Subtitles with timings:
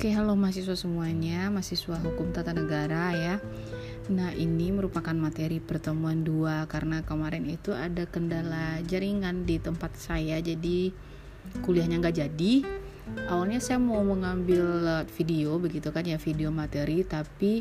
[0.00, 3.36] Oke, halo mahasiswa semuanya, mahasiswa hukum tata negara ya.
[4.08, 10.40] Nah, ini merupakan materi pertemuan dua karena kemarin itu ada kendala jaringan di tempat saya,
[10.40, 10.96] jadi
[11.60, 12.64] kuliahnya nggak jadi.
[13.28, 14.64] Awalnya saya mau mengambil
[15.20, 17.60] video begitu kan ya, video materi, tapi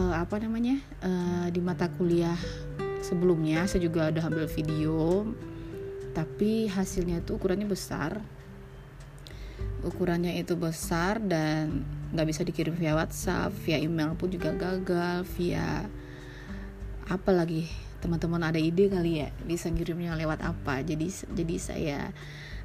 [0.00, 2.40] uh, apa namanya uh, di mata kuliah
[3.04, 5.28] sebelumnya saya juga udah ambil video,
[6.16, 8.24] tapi hasilnya itu ukurannya besar
[9.86, 15.86] ukurannya itu besar dan nggak bisa dikirim via WhatsApp, via email pun juga gagal, via
[17.06, 17.70] apa lagi?
[18.02, 20.82] Teman-teman ada ide kali ya bisa ngirimnya lewat apa?
[20.82, 21.98] Jadi jadi saya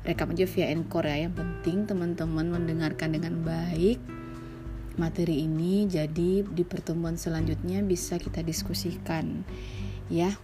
[0.01, 1.29] rekam aja via Encore ya.
[1.29, 4.01] Yang penting teman-teman mendengarkan dengan baik
[4.99, 9.45] materi ini jadi di pertemuan selanjutnya bisa kita diskusikan
[10.11, 10.35] ya.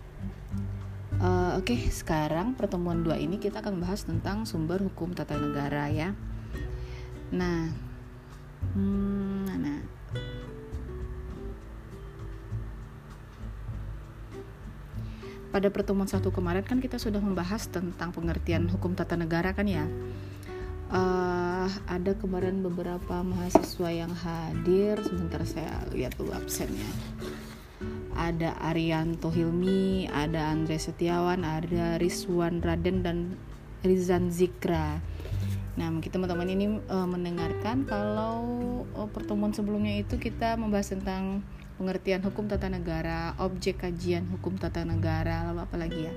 [1.17, 5.89] Uh, oke okay, sekarang pertemuan dua ini kita akan bahas tentang sumber hukum tata negara
[5.89, 6.13] ya
[7.27, 7.67] Nah,
[8.71, 9.81] hmm, nah.
[15.51, 19.87] Pada pertemuan satu kemarin kan kita sudah membahas tentang pengertian hukum tata negara kan ya.
[20.87, 24.95] Uh, ada kemarin beberapa mahasiswa yang hadir.
[25.03, 26.87] Sebentar saya lihat dulu absennya.
[28.15, 33.17] Ada Arianto Hilmi, ada Andre Setiawan, ada Rizwan Raden dan
[33.83, 35.03] Rizan Zikra.
[35.77, 38.41] Nah, mungkin teman-teman ini uh, mendengarkan kalau
[38.97, 41.45] uh, pertemuan sebelumnya itu kita membahas tentang
[41.77, 46.13] pengertian hukum tata negara, objek kajian hukum tata negara, lalu apa lagi ya?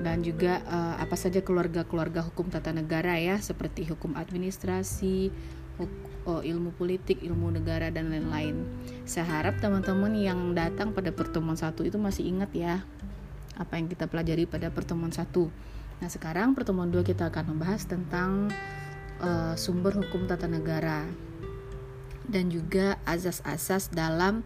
[0.00, 5.28] Dan juga uh, apa saja keluarga-keluarga hukum tata negara ya, seperti hukum administrasi,
[5.76, 8.64] hukum, uh, ilmu politik, ilmu negara dan lain-lain.
[9.04, 12.80] Saya harap teman-teman yang datang pada pertemuan satu itu masih ingat ya
[13.56, 15.52] apa yang kita pelajari pada pertemuan satu.
[15.96, 18.52] Nah, sekarang pertemuan dua kita akan membahas tentang
[19.20, 21.08] uh, sumber hukum tata negara
[22.28, 24.44] dan juga asas-asas dalam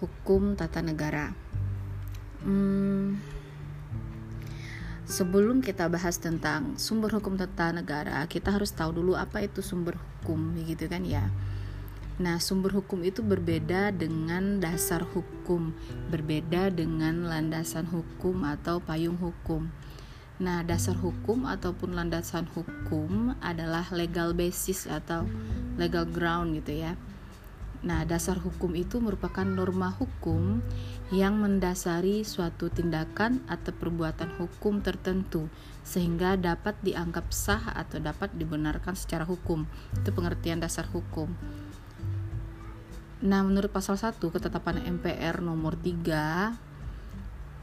[0.00, 1.36] hukum tata negara.
[2.46, 3.18] Hmm,
[5.04, 9.98] sebelum kita bahas tentang sumber hukum tata negara, kita harus tahu dulu apa itu sumber
[9.98, 11.28] hukum, begitu kan ya.
[12.16, 15.76] Nah, sumber hukum itu berbeda dengan dasar hukum,
[16.08, 19.68] berbeda dengan landasan hukum atau payung hukum.
[20.36, 25.24] Nah, dasar hukum ataupun landasan hukum adalah legal basis atau
[25.80, 26.92] legal ground gitu ya.
[27.86, 30.60] Nah, dasar hukum itu merupakan norma hukum
[31.08, 35.48] yang mendasari suatu tindakan atau perbuatan hukum tertentu
[35.86, 39.64] sehingga dapat dianggap sah atau dapat dibenarkan secara hukum.
[39.96, 41.32] Itu pengertian dasar hukum.
[43.24, 46.65] Nah, menurut pasal 1 ketetapan MPR nomor 3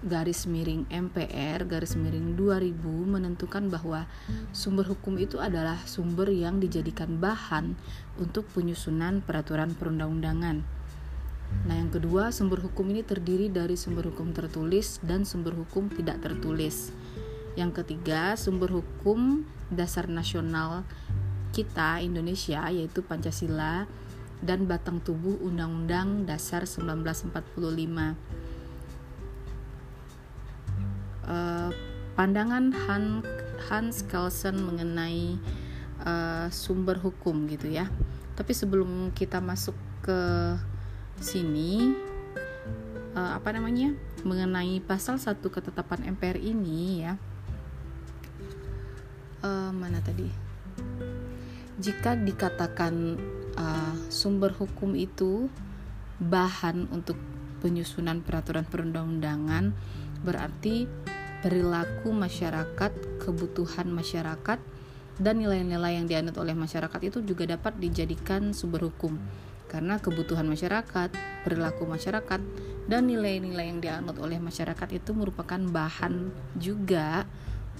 [0.04, 4.04] garis miring MPR garis miring 2000 menentukan bahwa
[4.52, 7.80] sumber hukum itu adalah sumber yang dijadikan bahan
[8.20, 10.84] untuk penyusunan peraturan perundang-undangan.
[11.64, 16.20] Nah, yang kedua, sumber hukum ini terdiri dari sumber hukum tertulis dan sumber hukum tidak
[16.20, 16.92] tertulis.
[17.54, 20.84] Yang ketiga, sumber hukum dasar nasional
[21.54, 23.86] kita Indonesia yaitu Pancasila
[24.42, 27.32] dan batang tubuh Undang-Undang Dasar 1945
[32.24, 33.20] pandangan Han,
[33.68, 35.36] Hans Kelsen mengenai
[36.08, 37.92] uh, sumber hukum gitu ya.
[38.40, 40.20] Tapi sebelum kita masuk ke
[41.20, 41.92] sini
[43.12, 43.92] uh, apa namanya?
[44.24, 47.20] mengenai pasal satu ketetapan MPR ini ya.
[49.44, 50.32] Uh, mana tadi?
[51.76, 53.20] Jika dikatakan
[53.60, 55.52] uh, sumber hukum itu
[56.24, 57.20] bahan untuk
[57.60, 59.76] penyusunan peraturan perundang-undangan
[60.24, 60.88] berarti
[61.44, 64.60] perilaku masyarakat, kebutuhan masyarakat,
[65.20, 69.20] dan nilai-nilai yang dianut oleh masyarakat itu juga dapat dijadikan sumber hukum.
[69.68, 71.12] Karena kebutuhan masyarakat,
[71.44, 72.40] perilaku masyarakat,
[72.88, 77.28] dan nilai-nilai yang dianut oleh masyarakat itu merupakan bahan juga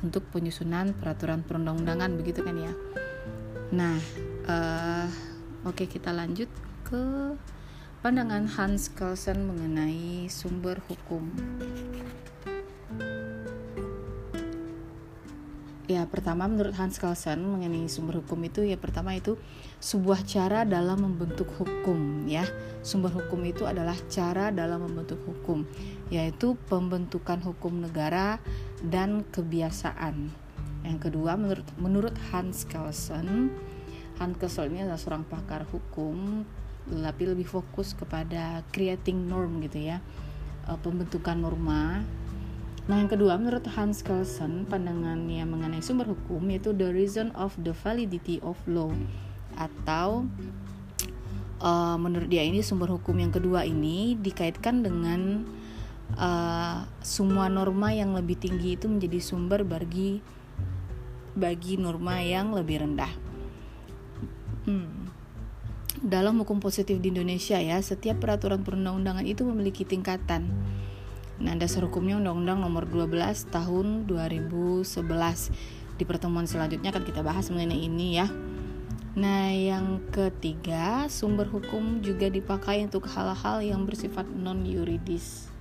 [0.04, 2.74] untuk penyusunan peraturan perundang-undangan begitu kan ya.
[3.72, 3.96] Nah,
[4.46, 5.08] uh,
[5.64, 6.52] oke okay, kita lanjut
[6.84, 7.34] ke
[8.04, 11.32] pandangan Hans Kelsen mengenai sumber hukum.
[15.84, 19.36] Ya pertama menurut Hans Kelsen mengenai sumber hukum itu ya pertama itu
[19.84, 22.48] sebuah cara dalam membentuk hukum ya.
[22.84, 25.68] Sumber hukum itu adalah cara dalam membentuk hukum
[26.08, 28.40] yaitu pembentukan hukum negara
[28.84, 30.32] dan kebiasaan.
[30.84, 33.52] Yang kedua menurut menurut Hans Kelsen
[34.20, 36.44] Hans Kelsen ini adalah seorang pakar hukum
[36.84, 40.04] tapi lebih fokus kepada creating norm gitu ya
[40.68, 42.04] eh, pembentukan norma
[42.84, 47.72] Nah, yang kedua, menurut Hans Kelsen, pandangannya mengenai sumber hukum yaitu the reason of the
[47.72, 48.92] validity of law.
[49.58, 50.26] atau
[51.62, 55.46] uh, menurut dia ini sumber hukum yang kedua ini dikaitkan dengan
[56.18, 60.22] uh, semua norma yang lebih tinggi itu menjadi sumber bagi
[61.34, 63.10] bagi norma yang lebih rendah.
[64.70, 65.10] Hmm.
[66.04, 70.52] Dalam hukum positif di Indonesia ya, setiap peraturan perundang-undangan itu memiliki tingkatan.
[71.44, 75.52] Nah, dasar hukumnya Undang-Undang Nomor 12 Tahun 2011.
[76.00, 78.32] Di pertemuan selanjutnya akan kita bahas mengenai ini ya.
[79.20, 85.52] Nah, yang ketiga, sumber hukum juga dipakai untuk hal-hal yang bersifat non-yuridis,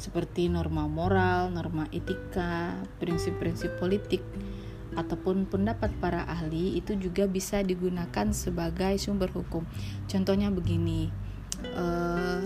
[0.00, 4.24] seperti norma moral, norma etika, prinsip-prinsip politik,
[4.98, 9.62] ataupun pendapat para ahli itu juga bisa digunakan sebagai sumber hukum.
[10.10, 11.12] Contohnya begini,
[11.76, 12.42] uh,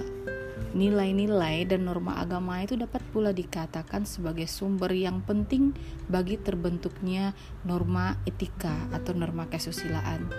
[0.74, 5.74] Nilai-nilai dan norma agama itu dapat pula dikatakan sebagai sumber yang penting
[6.06, 7.34] bagi terbentuknya
[7.66, 10.30] norma etika atau norma kesusilaan.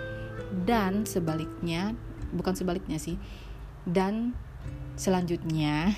[0.64, 1.92] Dan sebaliknya,
[2.32, 3.20] bukan sebaliknya sih.
[3.84, 4.32] Dan
[4.96, 5.92] selanjutnya,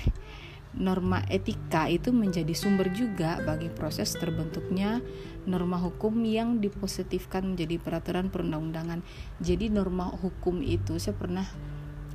[0.75, 5.01] norma etika itu menjadi sumber juga bagi proses terbentuknya
[5.49, 9.01] norma hukum yang dipositifkan menjadi peraturan perundang-undangan.
[9.41, 11.47] Jadi norma hukum itu saya pernah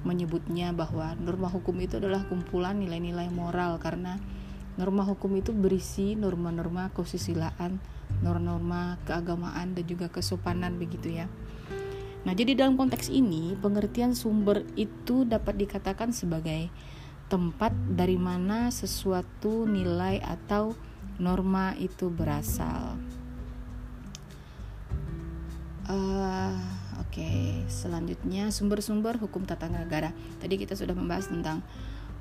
[0.04, 4.20] menyebutnya bahwa norma hukum itu adalah kumpulan nilai-nilai moral karena
[4.76, 7.80] norma hukum itu berisi norma-norma kesusilaan,
[8.20, 11.26] norma-norma keagamaan dan juga kesopanan begitu ya.
[12.24, 16.72] Nah, jadi dalam konteks ini pengertian sumber itu dapat dikatakan sebagai
[17.28, 20.72] tempat dari mana sesuatu nilai atau
[21.20, 22.96] norma itu berasal.
[25.84, 26.73] Uh,
[27.14, 30.10] Oke, selanjutnya sumber-sumber hukum tata negara.
[30.42, 31.62] Tadi kita sudah membahas tentang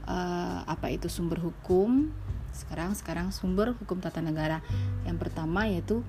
[0.06, 2.14] uh, apa itu sumber hukum.
[2.54, 4.62] Sekarang sekarang sumber hukum tata negara.
[5.02, 6.06] Yang pertama yaitu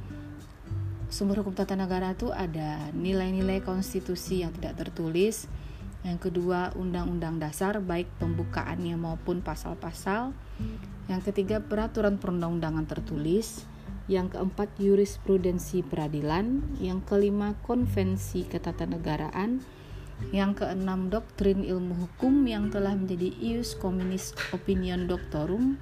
[1.08, 5.48] sumber hukum tata negara itu ada nilai-nilai konstitusi yang tidak tertulis.
[6.04, 10.36] Yang kedua, undang-undang dasar baik pembukaannya maupun pasal-pasal.
[11.08, 13.64] Yang ketiga, peraturan perundang-undangan tertulis
[14.04, 19.64] yang keempat jurisprudensi peradilan, yang kelima konvensi ketatanegaraan,
[20.30, 25.80] yang keenam doktrin ilmu hukum yang telah menjadi ius communis opinion doctorum,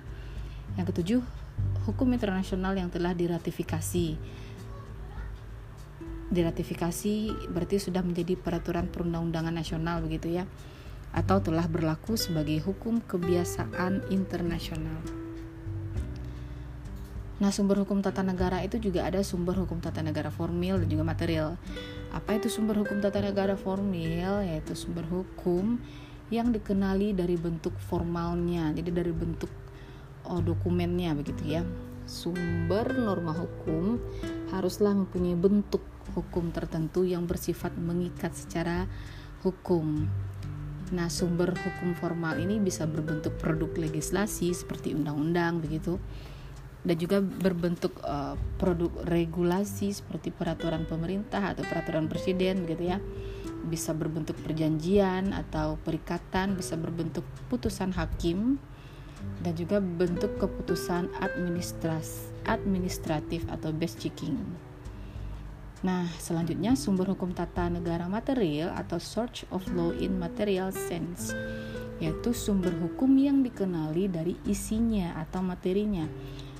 [0.78, 1.20] yang ketujuh
[1.84, 4.16] hukum internasional yang telah diratifikasi.
[6.32, 7.14] Diratifikasi
[7.52, 10.48] berarti sudah menjadi peraturan perundang-undangan nasional begitu ya
[11.12, 15.21] atau telah berlaku sebagai hukum kebiasaan internasional.
[17.42, 21.02] Nah, sumber hukum tata negara itu juga ada sumber hukum tata negara formil dan juga
[21.02, 21.58] material.
[22.14, 24.46] Apa itu sumber hukum tata negara formil?
[24.46, 25.82] Yaitu sumber hukum
[26.30, 29.50] yang dikenali dari bentuk formalnya, jadi dari bentuk
[30.30, 31.66] oh, dokumennya begitu ya.
[32.06, 33.98] Sumber norma hukum
[34.54, 35.82] haruslah mempunyai bentuk
[36.14, 38.86] hukum tertentu yang bersifat mengikat secara
[39.42, 40.06] hukum.
[40.94, 45.98] Nah, sumber hukum formal ini bisa berbentuk produk legislasi seperti undang-undang begitu
[46.82, 52.98] dan juga berbentuk uh, produk regulasi seperti peraturan pemerintah atau peraturan presiden gitu ya
[53.62, 58.58] bisa berbentuk perjanjian atau perikatan bisa berbentuk putusan hakim
[59.46, 64.34] dan juga bentuk keputusan administras administratif atau best checking.
[65.86, 71.34] Nah, selanjutnya sumber hukum tata negara material atau source of law in material sense
[72.02, 76.10] yaitu sumber hukum yang dikenali dari isinya atau materinya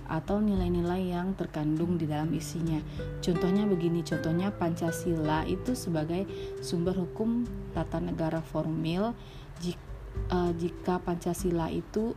[0.07, 2.79] atau nilai-nilai yang terkandung di dalam isinya.
[3.23, 6.27] Contohnya begini, contohnya Pancasila itu sebagai
[6.61, 9.17] sumber hukum tata negara formil
[9.63, 9.83] jika,
[10.31, 12.13] uh, jika Pancasila itu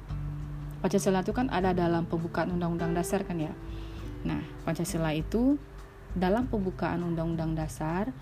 [0.84, 3.54] Pancasila itu kan ada dalam pembukaan Undang-Undang Dasar kan ya.
[4.22, 5.58] Nah, Pancasila itu
[6.14, 8.14] dalam pembukaan Undang-Undang Dasar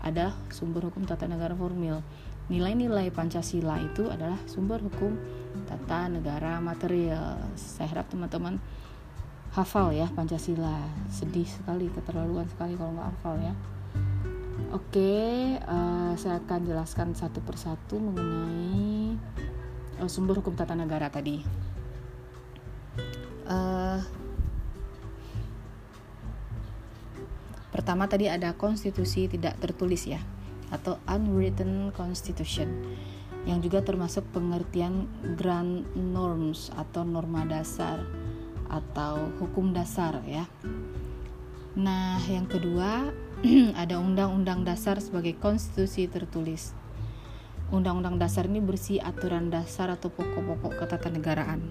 [0.00, 2.04] ada sumber hukum tata negara formil.
[2.50, 5.16] Nilai-nilai Pancasila itu adalah sumber hukum
[5.64, 7.38] tata negara material.
[7.54, 8.58] Saya harap teman-teman
[9.50, 10.78] hafal ya Pancasila.
[11.10, 13.54] Sedih sekali keterlaluan sekali kalau nggak hafal ya.
[14.70, 19.18] Oke uh, saya akan jelaskan satu persatu mengenai
[19.98, 21.42] uh, sumber hukum tata negara tadi.
[23.50, 23.98] Uh,
[27.74, 30.22] pertama tadi ada konstitusi tidak tertulis ya
[30.70, 32.70] atau unwritten constitution
[33.42, 38.06] yang juga termasuk pengertian grand norms atau norma dasar
[38.70, 40.46] atau hukum dasar ya.
[41.74, 43.10] Nah, yang kedua
[43.82, 46.72] ada undang-undang dasar sebagai konstitusi tertulis.
[47.70, 51.62] Undang-undang dasar ini bersih aturan dasar atau pokok-pokok ketatanegaraan.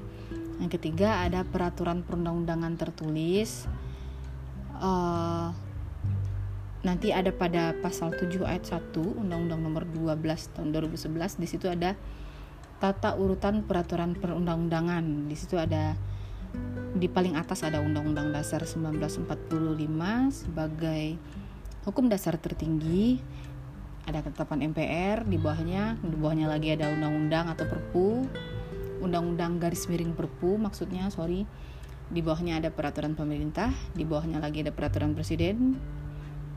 [0.59, 3.67] Yang ketiga ada peraturan perundang-undangan tertulis.
[4.79, 5.51] Uh,
[6.79, 11.99] nanti ada pada pasal 7 ayat 1 Undang-Undang Nomor 12 tahun 2011 di situ ada
[12.79, 15.27] tata urutan peraturan perundang-undangan.
[15.27, 15.99] Di situ ada
[16.99, 19.29] di paling atas ada Undang-Undang Dasar 1945
[20.33, 21.15] sebagai
[21.87, 23.21] hukum dasar tertinggi.
[24.09, 28.25] Ada ketetapan MPR di bawahnya, di bawahnya lagi ada undang-undang atau Perpu,
[29.05, 31.45] undang-undang garis miring Perpu maksudnya, sorry.
[32.09, 35.77] Di bawahnya ada peraturan pemerintah, di bawahnya lagi ada peraturan presiden,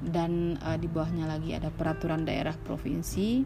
[0.00, 3.44] dan uh, di bawahnya lagi ada peraturan daerah provinsi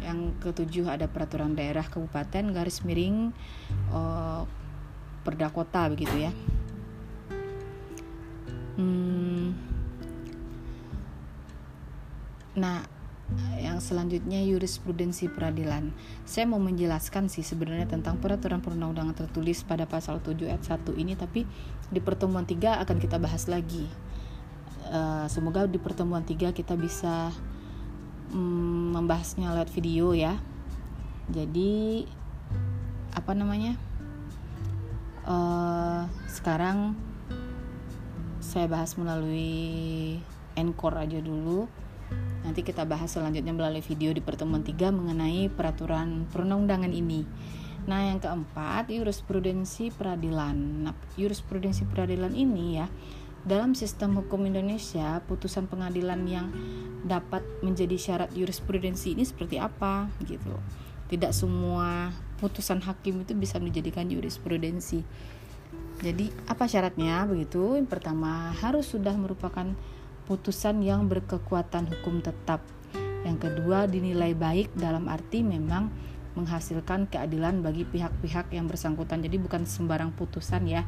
[0.00, 3.32] yang ketujuh ada peraturan daerah kabupaten garis miring
[3.92, 4.44] uh,
[5.24, 6.32] perda kota begitu ya
[8.76, 9.46] hmm,
[12.60, 12.84] nah
[13.56, 15.96] yang selanjutnya jurisprudensi peradilan.
[16.28, 21.16] Saya mau menjelaskan sih sebenarnya tentang peraturan perundang-undangan tertulis pada pasal 7 ayat 1 ini
[21.16, 21.48] tapi
[21.88, 23.88] di pertemuan 3 akan kita bahas lagi.
[24.94, 27.32] Eh, semoga di pertemuan tiga kita bisa
[28.30, 30.36] um, membahasnya lewat video ya
[31.32, 32.04] jadi
[33.16, 33.80] apa namanya
[35.28, 36.96] uh, sekarang
[38.40, 40.20] saya bahas melalui
[40.54, 41.66] encore aja dulu
[42.44, 47.24] nanti kita bahas selanjutnya melalui video di pertemuan tiga mengenai peraturan perundang-undangan ini
[47.84, 50.88] Nah, yang keempat, jurisprudensi peradilan.
[50.88, 52.88] Nah, jurisprudensi peradilan ini ya
[53.44, 56.48] dalam sistem hukum Indonesia, putusan pengadilan yang
[57.04, 60.56] dapat menjadi syarat jurisprudensi ini seperti apa gitu.
[61.12, 62.08] Tidak semua
[62.44, 65.00] putusan hakim itu bisa dijadikan jurisprudensi.
[66.04, 67.80] Jadi, apa syaratnya begitu?
[67.80, 69.72] Yang pertama, harus sudah merupakan
[70.28, 72.60] putusan yang berkekuatan hukum tetap.
[73.24, 75.88] Yang kedua, dinilai baik dalam arti memang
[76.36, 79.24] menghasilkan keadilan bagi pihak-pihak yang bersangkutan.
[79.24, 80.84] Jadi bukan sembarang putusan ya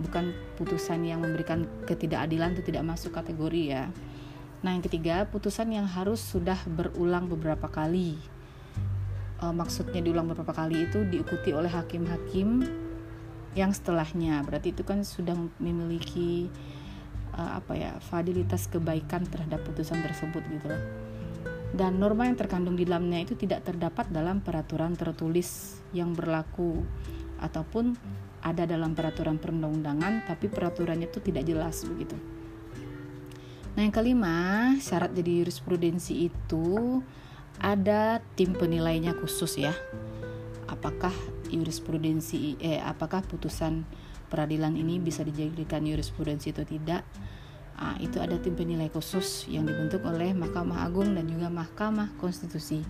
[0.00, 3.84] bukan putusan yang memberikan ketidakadilan itu tidak masuk kategori ya.
[4.60, 8.16] Nah, yang ketiga, putusan yang harus sudah berulang beberapa kali.
[9.40, 12.68] E, maksudnya diulang beberapa kali itu diikuti oleh hakim-hakim
[13.56, 14.44] yang setelahnya.
[14.44, 16.52] Berarti itu kan sudah memiliki
[17.34, 20.82] e, apa ya, fadilitas kebaikan terhadap putusan tersebut gitu loh.
[21.70, 26.82] Dan norma yang terkandung di dalamnya itu tidak terdapat dalam peraturan tertulis yang berlaku
[27.38, 27.94] ataupun
[28.40, 32.16] ada dalam peraturan perundang-undangan tapi peraturannya itu tidak jelas begitu.
[33.70, 34.36] Nah, yang kelima,
[34.82, 37.00] syarat jadi jurisprudensi itu
[37.58, 39.74] ada tim penilainya khusus ya.
[40.70, 41.12] Apakah
[41.50, 43.82] jurisprudensi eh apakah putusan
[44.30, 47.02] peradilan ini bisa dijadikan jurisprudensi atau tidak?
[47.80, 52.84] Nah, itu ada tim penilai khusus yang dibentuk oleh Mahkamah Agung dan juga Mahkamah Konstitusi.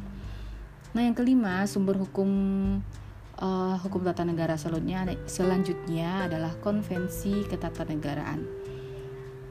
[0.90, 2.29] Nah, yang kelima, sumber hukum
[3.38, 8.43] uh, hukum tata negara selanjutnya selanjutnya adalah konvensi ketatanegaraan.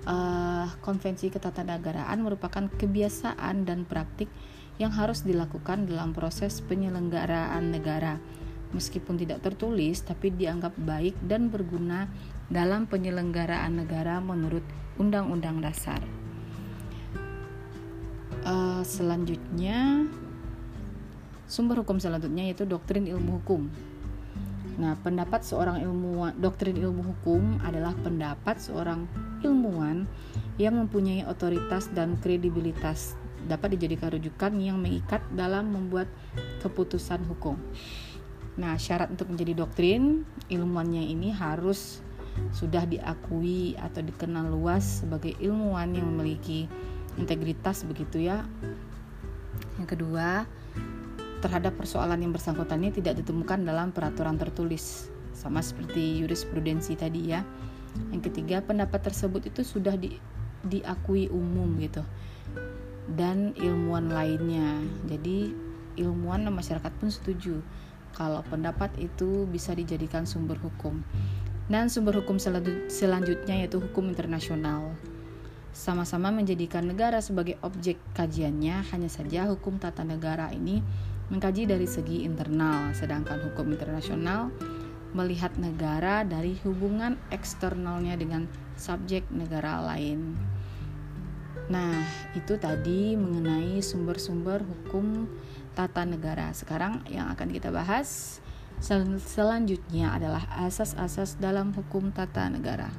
[0.04, 4.28] Uh, konvensi ketatanegaraan merupakan kebiasaan dan praktik
[4.80, 8.18] yang harus dilakukan dalam proses penyelenggaraan negara.
[8.72, 12.08] Meskipun tidak tertulis, tapi dianggap baik dan berguna
[12.48, 14.64] dalam penyelenggaraan negara menurut
[14.96, 16.02] Undang-Undang Dasar.
[18.48, 20.08] Uh, selanjutnya,
[21.50, 23.68] Sumber hukum selanjutnya yaitu doktrin ilmu hukum.
[24.80, 29.10] Nah, pendapat seorang ilmuwan, doktrin ilmu hukum adalah pendapat seorang
[29.44, 30.08] ilmuwan
[30.56, 36.10] yang mempunyai otoritas dan kredibilitas dapat dijadikan rujukan yang mengikat dalam membuat
[36.60, 37.56] keputusan hukum.
[38.60, 42.04] Nah, syarat untuk menjadi doktrin ilmuwannya ini harus
[42.52, 46.68] sudah diakui atau dikenal luas sebagai ilmuwan yang memiliki
[47.16, 48.44] integritas begitu ya.
[49.80, 50.44] Yang kedua,
[51.40, 57.48] terhadap persoalan yang bersangkutan ini tidak ditemukan dalam peraturan tertulis sama seperti jurisprudensi tadi ya
[58.12, 60.20] yang ketiga pendapat tersebut itu sudah di,
[60.68, 62.04] diakui umum gitu
[63.16, 64.82] dan ilmuwan lainnya.
[65.10, 65.54] Jadi
[65.98, 67.56] ilmuwan dan masyarakat pun setuju
[68.14, 71.02] kalau pendapat itu bisa dijadikan sumber hukum.
[71.70, 72.42] Dan sumber hukum
[72.90, 74.98] selanjutnya yaitu hukum internasional.
[75.70, 80.82] Sama-sama menjadikan negara sebagai objek kajiannya hanya saja hukum tata negara ini
[81.30, 84.50] mengkaji dari segi internal, sedangkan hukum internasional
[85.14, 88.46] melihat negara dari hubungan eksternalnya dengan
[88.78, 90.38] subjek negara lain.
[91.70, 92.02] Nah,
[92.34, 95.30] itu tadi mengenai sumber-sumber hukum
[95.78, 96.50] tata negara.
[96.50, 98.42] Sekarang yang akan kita bahas
[98.82, 102.90] sel selanjutnya adalah asas-asas dalam hukum tata negara.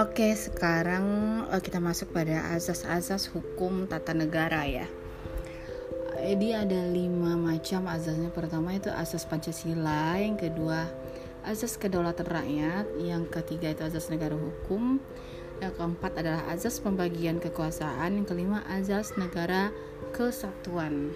[0.00, 1.04] Oke, sekarang
[1.52, 4.88] uh, kita masuk pada asas-asas hukum tata negara ya.
[6.30, 8.30] Jadi ada lima macam azasnya.
[8.30, 10.86] Pertama itu asas Pancasila, yang kedua
[11.42, 15.02] azas kedaulatan rakyat, yang ketiga itu azas negara hukum,
[15.58, 19.74] yang keempat adalah azas pembagian kekuasaan, yang kelima azas negara
[20.14, 21.10] kesatuan.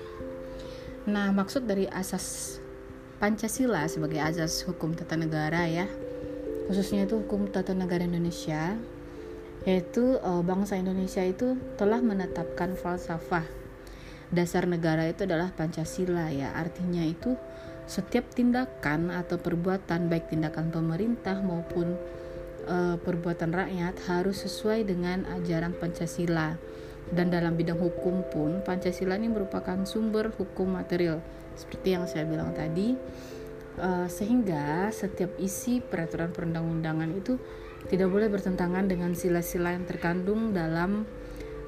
[1.06, 2.58] Nah, maksud dari asas
[3.22, 5.86] Pancasila sebagai azas hukum tata negara ya,
[6.66, 8.74] khususnya itu hukum tata negara Indonesia,
[9.62, 13.62] yaitu e, bangsa Indonesia itu telah menetapkan falsafah
[14.34, 17.38] dasar negara itu adalah Pancasila ya, artinya itu
[17.84, 21.94] setiap tindakan atau perbuatan baik tindakan pemerintah maupun
[22.64, 26.56] e, perbuatan rakyat harus sesuai dengan ajaran Pancasila.
[27.04, 31.20] Dan dalam bidang hukum pun Pancasila ini merupakan sumber hukum material
[31.52, 32.96] seperti yang saya bilang tadi.
[33.74, 37.42] Uh, sehingga setiap isi peraturan perundang-undangan itu
[37.90, 41.02] tidak boleh bertentangan dengan sila-sila yang terkandung dalam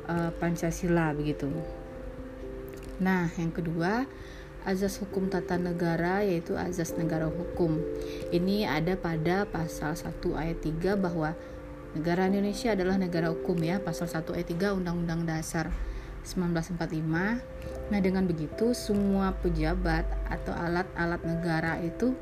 [0.07, 1.51] uh, Pancasila begitu.
[3.03, 4.09] Nah, yang kedua,
[4.67, 7.79] azas hukum tata negara yaitu azas negara hukum.
[8.33, 11.37] Ini ada pada pasal 1 ayat 3 bahwa
[11.97, 15.73] Negara Indonesia adalah negara hukum ya, pasal 1 ayat 3 Undang-Undang Dasar
[16.29, 17.41] 1945.
[17.89, 22.13] Nah, dengan begitu semua pejabat atau alat-alat negara itu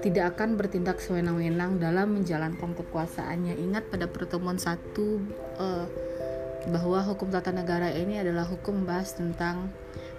[0.00, 3.60] tidak akan bertindak sewenang-wenang dalam menjalankan kekuasaannya.
[3.60, 5.20] Ingat pada pertemuan satu
[5.60, 5.84] uh,
[6.66, 9.70] bahwa hukum tata negara ini adalah hukum membahas tentang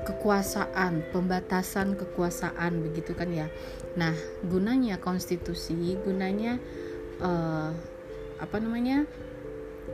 [0.07, 3.51] kekuasaan, pembatasan kekuasaan begitu kan ya.
[3.99, 4.15] Nah,
[4.47, 6.55] gunanya konstitusi, gunanya
[7.19, 7.75] uh,
[8.39, 9.03] apa namanya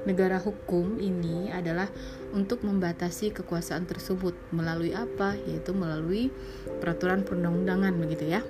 [0.06, 1.90] negara hukum ini adalah
[2.30, 6.30] untuk membatasi kekuasaan tersebut melalui apa yaitu melalui
[6.78, 8.46] peraturan perundang-undangan begitu ya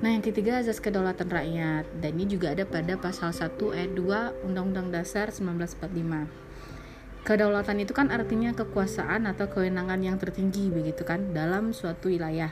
[0.00, 4.48] Nah, yang ketiga azas kedaulatan rakyat dan ini juga ada pada pasal 1 ayat 2
[4.48, 6.24] Undang-Undang Dasar 1945.
[7.20, 12.48] Kedaulatan itu kan artinya kekuasaan atau kewenangan yang tertinggi begitu kan dalam suatu wilayah.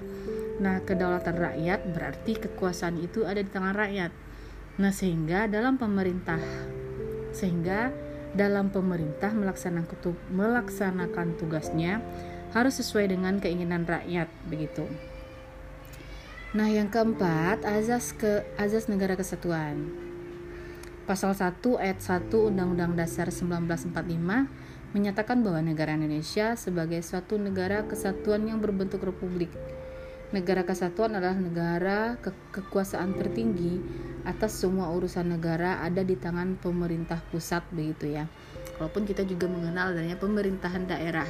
[0.61, 4.13] Nah, kedaulatan rakyat berarti kekuasaan itu ada di tangan rakyat.
[4.79, 6.39] Nah, sehingga dalam pemerintah
[7.33, 7.95] sehingga
[8.37, 9.33] dalam pemerintah
[10.29, 12.05] melaksanakan tugasnya
[12.53, 14.85] harus sesuai dengan keinginan rakyat begitu.
[16.53, 20.08] Nah, yang keempat, azas ke azas negara kesatuan.
[21.09, 23.97] Pasal 1 ayat 1 Undang-Undang Dasar 1945
[24.93, 29.49] menyatakan bahwa negara Indonesia sebagai suatu negara kesatuan yang berbentuk republik
[30.29, 33.81] Negara kesatuan adalah negara ke kekuasaan tertinggi
[34.29, 38.29] atas semua urusan negara ada di tangan pemerintah pusat begitu ya.
[38.77, 41.25] Walaupun kita juga mengenal adanya pemerintahan daerah.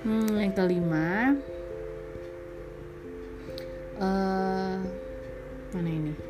[0.00, 1.36] Hmm, yang kelima,
[4.00, 4.80] uh,
[5.76, 6.29] mana ini?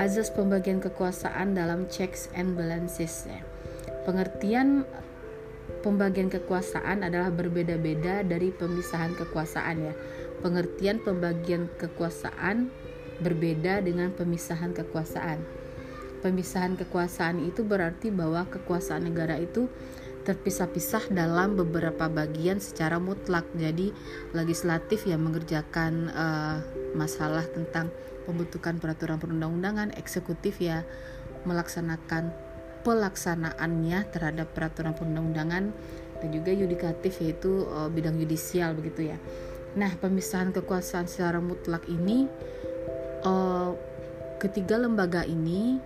[0.00, 3.28] Azas pembagian kekuasaan dalam checks and balances.
[4.08, 4.88] Pengertian
[5.84, 9.92] pembagian kekuasaan adalah berbeda-beda dari pemisahan kekuasaan ya.
[10.40, 12.72] Pengertian pembagian kekuasaan
[13.20, 15.44] berbeda dengan pemisahan kekuasaan.
[16.24, 19.68] Pemisahan kekuasaan itu berarti bahwa kekuasaan negara itu
[20.24, 23.44] terpisah-pisah dalam beberapa bagian secara mutlak.
[23.52, 23.92] Jadi
[24.32, 26.64] legislatif yang mengerjakan uh,
[26.96, 27.92] masalah tentang
[28.30, 30.86] pembentukan peraturan perundang-undangan, eksekutif ya
[31.42, 32.30] melaksanakan
[32.86, 35.64] pelaksanaannya terhadap peraturan perundang-undangan
[36.20, 39.18] dan juga yudikatif yaitu uh, bidang yudisial begitu ya.
[39.76, 42.26] Nah, pemisahan kekuasaan secara mutlak ini
[43.24, 43.72] uh,
[44.40, 45.78] ketiga lembaga ini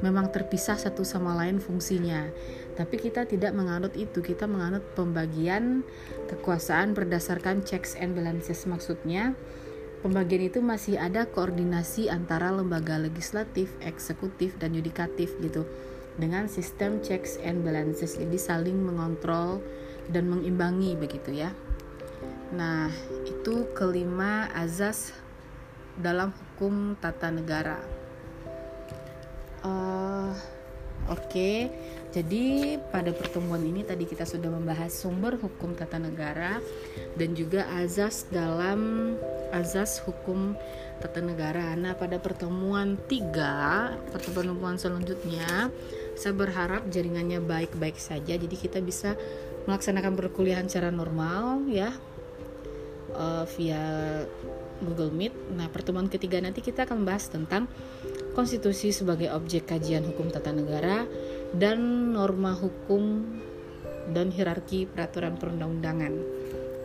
[0.00, 2.28] memang terpisah satu sama lain fungsinya.
[2.76, 5.80] Tapi kita tidak menganut itu, kita menganut pembagian
[6.28, 9.32] kekuasaan berdasarkan checks and balances maksudnya
[10.00, 15.64] pembagian itu masih ada koordinasi antara lembaga legislatif, eksekutif dan yudikatif gitu.
[16.16, 19.60] Dengan sistem checks and balances jadi saling mengontrol
[20.08, 21.52] dan mengimbangi begitu ya.
[22.56, 22.88] Nah
[23.28, 25.12] itu kelima azas
[26.00, 27.80] dalam hukum tata negara.
[29.66, 30.32] Uh,
[31.10, 31.26] oke.
[31.26, 31.68] okay.
[32.16, 36.64] Jadi pada pertemuan ini tadi kita sudah membahas sumber hukum tata negara
[37.12, 39.12] dan juga azas dalam
[39.52, 40.56] azas hukum
[40.96, 41.76] tata negara.
[41.76, 45.68] Nah, pada pertemuan tiga, pertemuan selanjutnya,
[46.16, 49.12] saya berharap jaringannya baik-baik saja jadi kita bisa
[49.68, 51.92] melaksanakan perkuliahan secara normal ya
[53.12, 54.24] uh, via
[54.80, 55.52] Google Meet.
[55.52, 57.68] Nah, pertemuan ketiga nanti kita akan bahas tentang
[58.32, 61.04] konstitusi sebagai objek kajian hukum tata negara
[61.54, 63.22] dan norma hukum
[64.10, 66.14] dan hierarki peraturan perundang-undangan.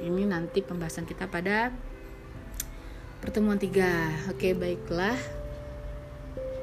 [0.02, 1.70] Ini nanti pembahasan kita pada
[3.22, 4.10] pertemuan tiga.
[4.34, 5.18] Oke, baiklah.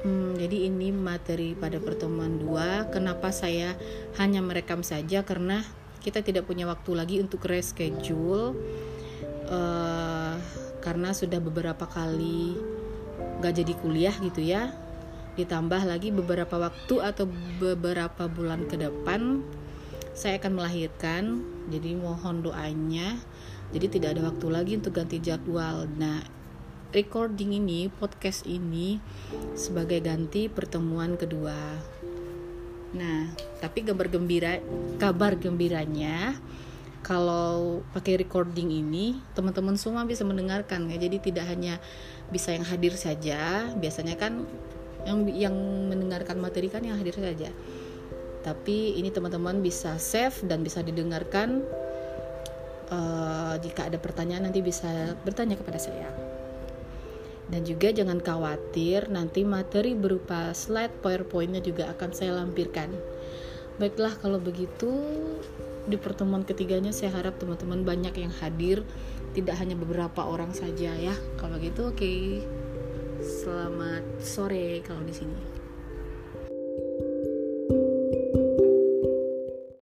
[0.03, 2.87] Hmm, jadi ini materi pada pertemuan dua.
[2.91, 3.75] Kenapa saya
[4.15, 5.23] hanya merekam saja?
[5.27, 5.63] Karena
[5.99, 8.55] kita tidak punya waktu lagi untuk reschedule
[9.51, 10.35] uh,
[10.79, 12.55] karena sudah beberapa kali
[13.43, 14.71] gak jadi kuliah gitu ya
[15.39, 17.25] ditambah lagi beberapa waktu atau
[17.63, 19.39] beberapa bulan ke depan
[20.19, 21.23] saya akan melahirkan.
[21.71, 23.15] Jadi mohon doanya.
[23.71, 25.87] Jadi tidak ada waktu lagi untuk ganti jadwal.
[25.95, 26.19] Nah
[26.91, 28.99] recording ini podcast ini
[29.55, 31.55] sebagai ganti pertemuan kedua.
[32.99, 33.31] Nah
[33.63, 34.59] tapi kabar gembira
[34.99, 36.35] kabar gembiranya
[36.99, 40.99] kalau pakai recording ini teman-teman semua bisa mendengarkan ya.
[40.99, 41.79] Jadi tidak hanya
[42.27, 43.71] bisa yang hadir saja.
[43.79, 44.43] Biasanya kan
[45.09, 45.55] yang yang
[45.89, 47.49] mendengarkan materi kan yang hadir saja.
[48.45, 51.65] Tapi ini teman-teman bisa save dan bisa didengarkan
[52.93, 56.07] uh, jika ada pertanyaan nanti bisa bertanya kepada saya.
[57.49, 62.93] Dan juga jangan khawatir nanti materi berupa slide powerpointnya juga akan saya lampirkan.
[63.81, 64.91] Baiklah kalau begitu
[65.89, 68.85] di pertemuan ketiganya saya harap teman-teman banyak yang hadir.
[69.33, 71.15] Tidak hanya beberapa orang saja ya.
[71.41, 71.97] Kalau gitu oke.
[71.97, 72.58] okay.
[73.19, 75.48] Selamat sore kalau di sini